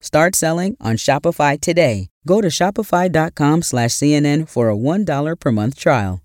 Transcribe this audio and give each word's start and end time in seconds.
Start 0.00 0.34
selling 0.34 0.76
on 0.80 0.96
Shopify 0.96 1.60
today. 1.60 2.08
Go 2.26 2.40
to 2.40 2.48
shopify.com 2.48 3.62
slash 3.62 3.90
CNN 3.90 4.48
for 4.48 4.70
a 4.70 4.76
$1 4.76 5.38
per 5.38 5.52
month 5.52 5.78
trial. 5.78 6.22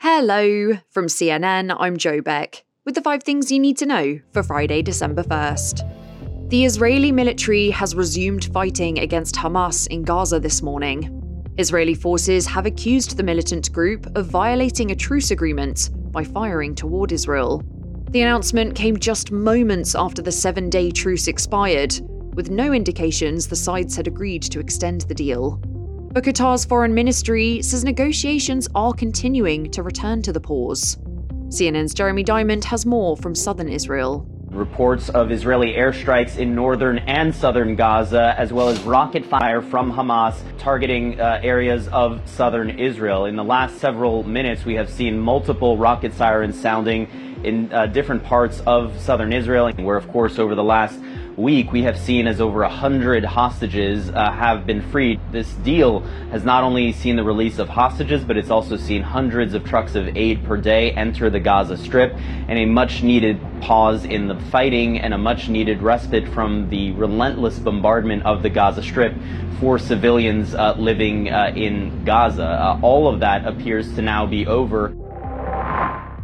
Hello. 0.00 0.78
From 0.90 1.06
CNN, 1.06 1.76
I'm 1.78 1.96
Joe 1.96 2.20
Beck 2.20 2.64
with 2.84 2.96
the 2.96 3.02
five 3.02 3.22
things 3.22 3.52
you 3.52 3.60
need 3.60 3.76
to 3.78 3.86
know 3.86 4.18
for 4.32 4.42
Friday, 4.42 4.82
December 4.82 5.22
1st. 5.22 6.50
The 6.50 6.64
Israeli 6.64 7.12
military 7.12 7.70
has 7.70 7.94
resumed 7.94 8.46
fighting 8.46 8.98
against 8.98 9.36
Hamas 9.36 9.86
in 9.86 10.02
Gaza 10.02 10.40
this 10.40 10.60
morning. 10.60 11.18
Israeli 11.56 11.94
forces 11.94 12.46
have 12.46 12.66
accused 12.66 13.16
the 13.16 13.22
militant 13.22 13.72
group 13.72 14.06
of 14.16 14.26
violating 14.26 14.90
a 14.90 14.96
truce 14.96 15.30
agreement 15.30 15.90
by 16.10 16.24
firing 16.24 16.74
toward 16.74 17.12
Israel. 17.12 17.62
The 18.12 18.20
announcement 18.20 18.74
came 18.74 18.98
just 18.98 19.32
moments 19.32 19.94
after 19.94 20.20
the 20.20 20.30
seven 20.30 20.68
day 20.68 20.90
truce 20.90 21.28
expired, 21.28 21.98
with 22.34 22.50
no 22.50 22.74
indications 22.74 23.46
the 23.46 23.56
sides 23.56 23.96
had 23.96 24.06
agreed 24.06 24.42
to 24.42 24.60
extend 24.60 25.00
the 25.02 25.14
deal. 25.14 25.58
But 26.12 26.24
Qatar's 26.24 26.66
foreign 26.66 26.92
ministry 26.92 27.62
says 27.62 27.84
negotiations 27.84 28.68
are 28.74 28.92
continuing 28.92 29.70
to 29.70 29.82
return 29.82 30.20
to 30.22 30.32
the 30.32 30.40
pause. 30.40 30.98
CNN's 31.48 31.94
Jeremy 31.94 32.22
Diamond 32.22 32.64
has 32.64 32.84
more 32.84 33.16
from 33.16 33.34
southern 33.34 33.70
Israel. 33.70 34.26
Reports 34.50 35.08
of 35.08 35.32
Israeli 35.32 35.72
airstrikes 35.72 36.36
in 36.36 36.54
northern 36.54 36.98
and 36.98 37.34
southern 37.34 37.76
Gaza, 37.76 38.34
as 38.36 38.52
well 38.52 38.68
as 38.68 38.78
rocket 38.82 39.24
fire 39.24 39.62
from 39.62 39.90
Hamas 39.90 40.36
targeting 40.58 41.18
uh, 41.18 41.40
areas 41.42 41.88
of 41.88 42.20
southern 42.28 42.78
Israel. 42.78 43.24
In 43.24 43.36
the 43.36 43.44
last 43.44 43.78
several 43.78 44.22
minutes, 44.22 44.66
we 44.66 44.74
have 44.74 44.90
seen 44.90 45.18
multiple 45.18 45.78
rocket 45.78 46.12
sirens 46.12 46.60
sounding 46.60 47.31
in 47.44 47.72
uh, 47.72 47.86
different 47.86 48.24
parts 48.24 48.60
of 48.66 49.00
southern 49.00 49.32
Israel, 49.32 49.72
where, 49.72 49.96
of 49.96 50.08
course, 50.08 50.38
over 50.38 50.54
the 50.54 50.64
last 50.64 50.98
week, 51.36 51.72
we 51.72 51.82
have 51.82 51.98
seen 51.98 52.26
as 52.26 52.40
over 52.40 52.60
100 52.60 53.24
hostages 53.24 54.10
uh, 54.10 54.30
have 54.30 54.66
been 54.66 54.82
freed. 54.90 55.20
This 55.30 55.50
deal 55.54 56.00
has 56.30 56.44
not 56.44 56.62
only 56.62 56.92
seen 56.92 57.16
the 57.16 57.24
release 57.24 57.58
of 57.58 57.68
hostages, 57.68 58.24
but 58.24 58.36
it's 58.36 58.50
also 58.50 58.76
seen 58.76 59.02
hundreds 59.02 59.54
of 59.54 59.64
trucks 59.64 59.94
of 59.94 60.16
aid 60.16 60.44
per 60.44 60.56
day 60.56 60.92
enter 60.92 61.30
the 61.30 61.40
Gaza 61.40 61.76
Strip 61.76 62.12
and 62.14 62.58
a 62.58 62.66
much 62.66 63.02
needed 63.02 63.40
pause 63.60 64.04
in 64.04 64.28
the 64.28 64.38
fighting 64.50 65.00
and 65.00 65.14
a 65.14 65.18
much 65.18 65.48
needed 65.48 65.82
respite 65.82 66.28
from 66.28 66.68
the 66.68 66.92
relentless 66.92 67.58
bombardment 67.58 68.24
of 68.24 68.42
the 68.42 68.50
Gaza 68.50 68.82
Strip 68.82 69.14
for 69.60 69.78
civilians 69.78 70.54
uh, 70.54 70.74
living 70.76 71.30
uh, 71.30 71.52
in 71.54 72.04
Gaza. 72.04 72.44
Uh, 72.44 72.80
all 72.82 73.08
of 73.08 73.20
that 73.20 73.46
appears 73.46 73.94
to 73.94 74.02
now 74.02 74.26
be 74.26 74.46
over. 74.46 74.94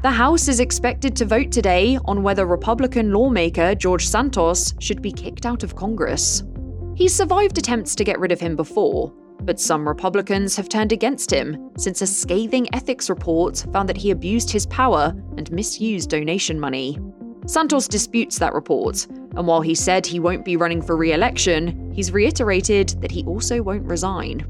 The 0.09 0.15
House 0.15 0.49
is 0.49 0.59
expected 0.59 1.15
to 1.17 1.27
vote 1.27 1.53
today 1.53 1.99
on 2.07 2.23
whether 2.23 2.47
Republican 2.47 3.13
lawmaker 3.13 3.75
George 3.75 4.07
Santos 4.07 4.73
should 4.81 5.03
be 5.03 5.13
kicked 5.13 5.45
out 5.45 5.63
of 5.63 5.77
Congress. 5.77 6.45
He's 6.95 7.15
survived 7.15 7.59
attempts 7.59 7.95
to 7.97 8.05
get 8.05 8.19
rid 8.19 8.33
of 8.33 8.41
him 8.41 8.57
before, 8.57 9.13
but 9.43 9.61
some 9.61 9.87
Republicans 9.87 10.57
have 10.57 10.71
turned 10.71 10.93
against 10.93 11.31
him 11.31 11.71
since 11.77 12.01
a 12.01 12.07
scathing 12.07 12.75
ethics 12.75 13.11
report 13.11 13.67
found 13.71 13.87
that 13.87 13.99
he 13.99 14.11
abused 14.11 14.51
his 14.51 14.65
power 14.65 15.13
and 15.37 15.53
misused 15.53 16.09
donation 16.09 16.59
money. 16.59 16.99
Santos 17.45 17.87
disputes 17.87 18.39
that 18.39 18.55
report, 18.55 19.07
and 19.37 19.47
while 19.47 19.61
he 19.61 19.75
said 19.75 20.07
he 20.07 20.21
won't 20.21 20.43
be 20.43 20.57
running 20.57 20.81
for 20.81 20.97
re 20.97 21.13
election, 21.13 21.93
he's 21.93 22.13
reiterated 22.13 22.89
that 23.03 23.11
he 23.11 23.25
also 23.25 23.61
won't 23.61 23.85
resign. 23.85 24.47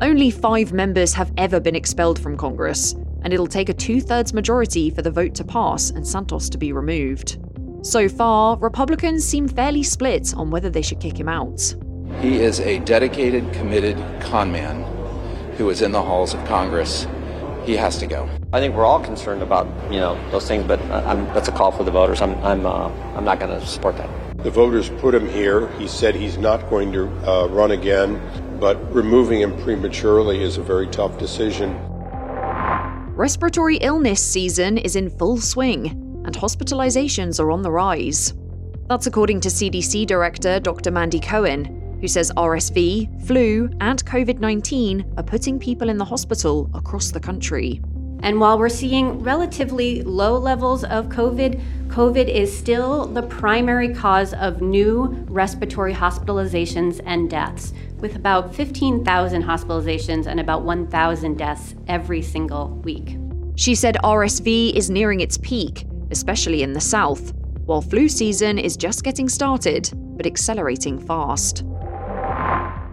Only 0.00 0.30
five 0.30 0.72
members 0.72 1.12
have 1.14 1.32
ever 1.36 1.58
been 1.58 1.74
expelled 1.74 2.20
from 2.20 2.36
Congress, 2.36 2.94
and 3.22 3.32
it'll 3.32 3.46
take 3.46 3.68
a 3.68 3.74
two 3.74 4.00
thirds 4.00 4.32
majority 4.32 4.90
for 4.90 5.02
the 5.02 5.10
vote 5.10 5.34
to 5.34 5.44
pass 5.44 5.90
and 5.90 6.06
Santos 6.06 6.48
to 6.50 6.58
be 6.58 6.72
removed. 6.72 7.38
So 7.82 8.08
far, 8.08 8.58
Republicans 8.58 9.24
seem 9.24 9.48
fairly 9.48 9.82
split 9.82 10.34
on 10.36 10.50
whether 10.50 10.68
they 10.68 10.82
should 10.82 11.00
kick 11.00 11.18
him 11.18 11.28
out. 11.28 11.74
He 12.20 12.40
is 12.40 12.60
a 12.60 12.78
dedicated, 12.80 13.50
committed 13.54 13.96
con 14.20 14.52
man 14.52 14.82
who 15.56 15.70
is 15.70 15.80
in 15.80 15.92
the 15.92 16.02
halls 16.02 16.34
of 16.34 16.44
Congress. 16.44 17.06
He 17.64 17.76
has 17.76 17.98
to 17.98 18.06
go. 18.06 18.28
I 18.52 18.60
think 18.60 18.74
we're 18.74 18.84
all 18.84 19.00
concerned 19.00 19.42
about 19.42 19.66
you 19.90 20.00
know 20.00 20.18
those 20.30 20.46
things, 20.46 20.64
but 20.64 20.80
I'm, 20.90 21.24
that's 21.26 21.48
a 21.48 21.52
call 21.52 21.70
for 21.70 21.84
the 21.84 21.90
voters. 21.90 22.20
I'm 22.20 22.34
I'm 22.44 22.66
uh, 22.66 22.88
I'm 23.16 23.24
not 23.24 23.38
going 23.38 23.58
to 23.58 23.66
support 23.66 23.96
that. 23.96 24.10
The 24.42 24.50
voters 24.50 24.88
put 24.88 25.14
him 25.14 25.28
here. 25.28 25.68
He 25.78 25.86
said 25.86 26.14
he's 26.14 26.36
not 26.36 26.68
going 26.68 26.92
to 26.92 27.08
uh, 27.26 27.46
run 27.48 27.70
again, 27.70 28.20
but 28.58 28.76
removing 28.94 29.40
him 29.40 29.56
prematurely 29.62 30.42
is 30.42 30.56
a 30.56 30.62
very 30.62 30.86
tough 30.86 31.18
decision. 31.18 31.78
Respiratory 33.20 33.76
illness 33.82 34.24
season 34.24 34.78
is 34.78 34.96
in 34.96 35.10
full 35.10 35.36
swing, 35.36 35.88
and 36.24 36.34
hospitalizations 36.34 37.38
are 37.38 37.50
on 37.50 37.60
the 37.60 37.70
rise. 37.70 38.32
That's 38.88 39.06
according 39.06 39.42
to 39.42 39.50
CDC 39.50 40.06
Director 40.06 40.58
Dr. 40.58 40.90
Mandy 40.90 41.20
Cohen, 41.20 41.98
who 42.00 42.08
says 42.08 42.32
RSV, 42.38 43.26
flu, 43.26 43.68
and 43.82 44.02
COVID 44.06 44.38
19 44.38 45.12
are 45.18 45.22
putting 45.22 45.58
people 45.58 45.90
in 45.90 45.98
the 45.98 46.04
hospital 46.06 46.70
across 46.72 47.10
the 47.10 47.20
country. 47.20 47.82
And 48.22 48.38
while 48.38 48.58
we're 48.58 48.68
seeing 48.68 49.22
relatively 49.22 50.02
low 50.02 50.36
levels 50.36 50.84
of 50.84 51.06
COVID, 51.06 51.60
COVID 51.88 52.28
is 52.28 52.56
still 52.56 53.06
the 53.06 53.22
primary 53.22 53.92
cause 53.92 54.32
of 54.34 54.60
new 54.60 55.06
respiratory 55.28 55.94
hospitalizations 55.94 57.00
and 57.04 57.28
deaths, 57.28 57.72
with 57.96 58.14
about 58.14 58.54
15,000 58.54 59.42
hospitalizations 59.42 60.26
and 60.26 60.38
about 60.38 60.62
1,000 60.62 61.36
deaths 61.36 61.74
every 61.88 62.22
single 62.22 62.68
week. 62.84 63.16
She 63.56 63.74
said 63.74 63.96
RSV 64.04 64.74
is 64.74 64.88
nearing 64.88 65.20
its 65.20 65.36
peak, 65.38 65.84
especially 66.10 66.62
in 66.62 66.72
the 66.72 66.80
south, 66.80 67.32
while 67.64 67.82
flu 67.82 68.08
season 68.08 68.58
is 68.58 68.76
just 68.76 69.02
getting 69.02 69.28
started, 69.28 69.90
but 70.16 70.26
accelerating 70.26 70.98
fast. 70.98 71.64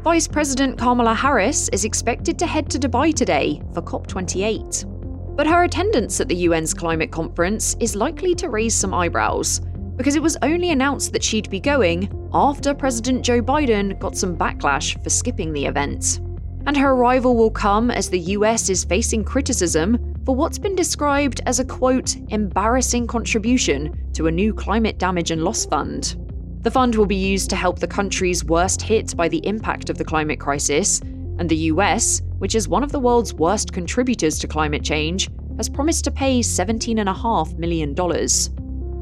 Vice 0.04 0.28
President 0.28 0.78
Kamala 0.78 1.14
Harris 1.14 1.70
is 1.70 1.84
expected 1.84 2.40
to 2.40 2.48
head 2.48 2.70
to 2.70 2.80
Dubai 2.80 3.14
today 3.14 3.62
for 3.74 3.82
COP28. 3.82 4.97
But 5.38 5.46
her 5.46 5.66
attendance 5.66 6.20
at 6.20 6.28
the 6.28 6.48
UN's 6.48 6.74
climate 6.74 7.12
conference 7.12 7.76
is 7.80 7.96
likely 7.96 8.34
to 8.36 8.50
raise 8.50 8.74
some 8.74 8.92
eyebrows 8.92 9.62
because 9.96 10.16
it 10.16 10.22
was 10.22 10.36
only 10.42 10.72
announced 10.72 11.14
that 11.14 11.24
she'd 11.24 11.50
be 11.52 11.60
going 11.60 12.10
after 12.34 12.74
President 12.74 13.24
Joe 13.24 13.44
Biden 13.44 14.00
got 14.00 14.18
some 14.18 14.36
backlash 14.36 15.02
for 15.04 15.12
skipping 15.12 15.54
the 15.54 15.68
event. 15.68 16.22
And 16.66 16.76
her 16.76 16.90
arrival 16.90 17.38
will 17.38 17.52
come 17.52 17.92
as 17.92 18.10
the 18.10 18.20
US 18.20 18.70
is 18.70 18.84
facing 18.84 19.24
criticism 19.24 20.16
for 20.26 20.36
what's 20.36 20.58
been 20.58 20.76
described 20.76 21.40
as 21.46 21.60
a 21.60 21.66
quote, 21.66 22.16
embarrassing 22.30 23.06
contribution 23.06 23.96
to 24.14 24.26
a 24.26 24.32
new 24.32 24.56
climate 24.56 24.98
damage 24.98 25.30
and 25.30 25.44
loss 25.44 25.68
fund. 25.68 26.16
The 26.64 26.72
fund 26.72 26.96
will 26.96 27.06
be 27.06 27.16
used 27.16 27.52
to 27.52 27.56
help 27.56 27.78
the 27.78 27.88
countries 27.88 28.44
worst 28.44 28.82
hit 28.82 29.16
by 29.16 29.30
the 29.30 29.46
impact 29.46 29.92
of 29.92 30.00
the 30.00 30.04
climate 30.04 30.40
crisis, 30.40 31.00
and 31.40 31.50
the 31.50 31.72
US, 31.72 32.22
which 32.40 32.56
is 32.56 32.68
one 32.68 32.84
of 32.84 32.92
the 32.92 33.00
world's 33.00 33.34
worst 33.34 33.74
contributors 33.74 34.40
to 34.40 34.48
climate 34.48 34.84
change, 34.84 35.30
has 35.58 35.70
promised 35.70 36.04
to 36.06 36.12
pay 36.12 36.40
$17.5 36.40 37.58
million. 37.58 37.96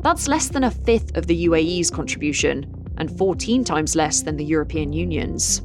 That's 0.01 0.28
less 0.28 0.47
than 0.50 0.63
a 0.63 0.72
fifth 0.72 1.18
of 1.18 1.28
the 1.28 1.46
UAE's 1.47 1.90
contribution, 1.90 2.72
and 2.97 3.16
14 3.18 3.63
times 3.63 3.96
less 3.96 4.22
than 4.22 4.38
the 4.38 4.46
European 4.46 4.94
Union's. 4.94 5.62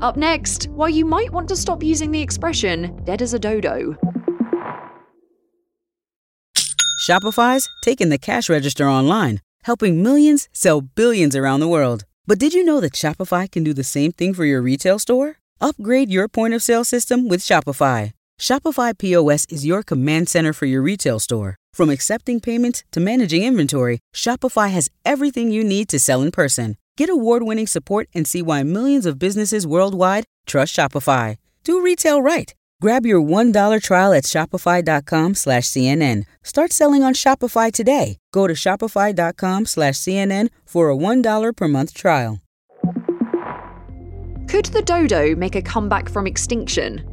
Up 0.00 0.16
next, 0.16 0.68
why 0.68 0.88
you 0.88 1.04
might 1.04 1.32
want 1.32 1.48
to 1.48 1.56
stop 1.56 1.82
using 1.82 2.12
the 2.12 2.22
expression 2.22 3.00
dead 3.04 3.20
as 3.20 3.34
a 3.34 3.38
dodo. 3.38 3.96
Shopify's 7.08 7.68
taking 7.82 8.10
the 8.10 8.18
cash 8.18 8.48
register 8.48 8.86
online, 8.86 9.40
helping 9.62 10.02
millions 10.02 10.48
sell 10.52 10.80
billions 10.80 11.34
around 11.34 11.60
the 11.60 11.68
world. 11.68 12.04
But 12.28 12.38
did 12.38 12.52
you 12.52 12.62
know 12.62 12.78
that 12.80 12.92
Shopify 12.92 13.50
can 13.50 13.64
do 13.64 13.72
the 13.72 13.82
same 13.82 14.12
thing 14.12 14.34
for 14.34 14.44
your 14.44 14.60
retail 14.60 14.98
store? 14.98 15.36
Upgrade 15.62 16.10
your 16.10 16.28
point 16.28 16.52
of 16.52 16.62
sale 16.62 16.84
system 16.84 17.26
with 17.26 17.40
Shopify. 17.40 18.12
Shopify 18.38 18.92
POS 18.92 19.46
is 19.48 19.64
your 19.64 19.82
command 19.82 20.28
center 20.28 20.52
for 20.52 20.66
your 20.66 20.82
retail 20.82 21.20
store. 21.20 21.56
From 21.72 21.88
accepting 21.88 22.38
payments 22.38 22.84
to 22.92 23.00
managing 23.00 23.44
inventory, 23.44 24.00
Shopify 24.14 24.68
has 24.70 24.90
everything 25.06 25.50
you 25.50 25.64
need 25.64 25.88
to 25.88 25.98
sell 25.98 26.20
in 26.20 26.30
person. 26.30 26.76
Get 26.98 27.08
award 27.08 27.44
winning 27.44 27.66
support 27.66 28.10
and 28.14 28.28
see 28.28 28.42
why 28.42 28.62
millions 28.62 29.06
of 29.06 29.18
businesses 29.18 29.66
worldwide 29.66 30.24
trust 30.46 30.76
Shopify. 30.76 31.36
Do 31.64 31.80
retail 31.80 32.20
right. 32.20 32.52
Grab 32.80 33.04
your 33.04 33.20
$1 33.20 33.82
trial 33.82 34.12
at 34.12 34.22
shopify.com 34.22 35.34
slash 35.34 35.64
CNN. 35.64 36.22
Start 36.44 36.72
selling 36.72 37.02
on 37.02 37.12
Shopify 37.12 37.72
today. 37.72 38.18
Go 38.32 38.46
to 38.46 38.54
shopify.com 38.54 39.66
slash 39.66 39.94
CNN 39.94 40.48
for 40.64 40.88
a 40.88 40.94
$1 40.96 41.56
per 41.56 41.66
month 41.66 41.92
trial. 41.92 42.40
Could 44.46 44.66
the 44.66 44.82
dodo 44.82 45.34
make 45.34 45.56
a 45.56 45.62
comeback 45.62 46.08
from 46.08 46.28
extinction? 46.28 47.04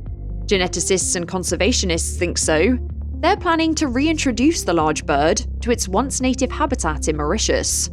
Geneticists 0.45 1.15
and 1.15 1.27
conservationists 1.27 2.15
think 2.15 2.37
so. 2.37 2.77
They're 3.15 3.35
planning 3.35 3.73
to 3.75 3.87
reintroduce 3.87 4.63
the 4.63 4.73
large 4.73 5.03
bird 5.03 5.43
to 5.61 5.71
its 5.71 5.87
once 5.87 6.21
native 6.21 6.51
habitat 6.51 7.07
in 7.07 7.17
Mauritius. 7.17 7.89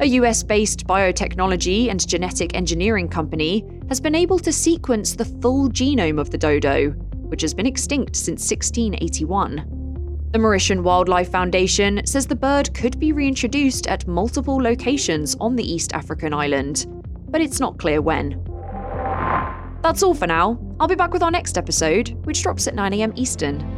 A 0.00 0.06
US 0.06 0.42
based 0.42 0.86
biotechnology 0.86 1.90
and 1.90 2.08
genetic 2.08 2.56
engineering 2.56 3.08
company 3.08 3.64
has 3.88 4.00
been 4.00 4.14
able 4.14 4.38
to 4.38 4.52
sequence 4.52 5.14
the 5.14 5.24
full 5.24 5.68
genome 5.68 6.18
of 6.18 6.30
the 6.30 6.38
dodo, 6.38 6.92
which 7.32 7.40
has 7.40 7.54
been 7.54 7.66
extinct 7.66 8.14
since 8.14 8.48
1681. 8.48 10.28
The 10.32 10.38
Mauritian 10.38 10.82
Wildlife 10.82 11.30
Foundation 11.30 12.04
says 12.04 12.26
the 12.26 12.36
bird 12.36 12.74
could 12.74 12.98
be 12.98 13.12
reintroduced 13.12 13.86
at 13.86 14.06
multiple 14.06 14.62
locations 14.62 15.34
on 15.40 15.56
the 15.56 15.64
East 15.64 15.94
African 15.94 16.34
island, 16.34 16.84
but 17.30 17.40
it's 17.40 17.58
not 17.58 17.78
clear 17.78 18.02
when. 18.02 18.38
That's 19.82 20.02
all 20.02 20.14
for 20.14 20.26
now. 20.26 20.60
I'll 20.78 20.88
be 20.88 20.94
back 20.94 21.14
with 21.14 21.22
our 21.22 21.30
next 21.30 21.56
episode, 21.56 22.10
which 22.26 22.42
drops 22.42 22.68
at 22.68 22.74
9am 22.74 23.16
Eastern. 23.16 23.71